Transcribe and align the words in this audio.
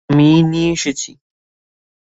আমিই 0.09 0.39
নিয়ে 0.43 0.69
এসেছি। 0.71 1.11